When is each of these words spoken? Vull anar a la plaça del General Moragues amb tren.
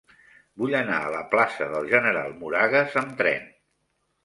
Vull 0.61 0.71
anar 0.79 0.95
a 1.01 1.11
la 1.15 1.19
plaça 1.35 1.67
del 1.75 1.87
General 1.93 2.35
Moragues 2.41 2.99
amb 3.05 3.17
tren. 3.23 3.49